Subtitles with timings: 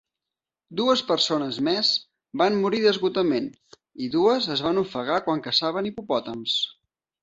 [0.79, 1.91] Dues persones més
[2.43, 3.53] van morir d'esgotament,
[4.09, 6.63] i dues es van ofegar quan caçaven hipopòtams.